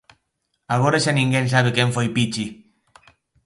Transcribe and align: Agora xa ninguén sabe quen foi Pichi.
Agora 0.75 1.01
xa 1.03 1.11
ninguén 1.19 1.45
sabe 1.53 1.69
quen 1.75 1.89
foi 1.95 2.07
Pichi. 2.15 2.47